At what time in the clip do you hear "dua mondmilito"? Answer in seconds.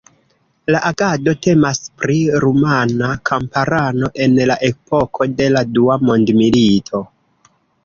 5.79-7.07